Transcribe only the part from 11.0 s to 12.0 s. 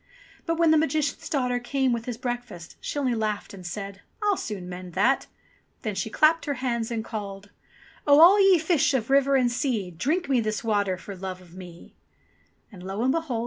love of me